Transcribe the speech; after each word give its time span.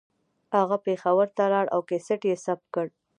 هغه 0.57 0.77
پېښور 0.85 1.27
ته 1.37 1.43
لاړ 1.53 1.65
او 1.75 1.81
کیسټ 1.89 2.21
یې 2.29 2.35
ثبت 2.45 2.67
کړه 2.75 2.89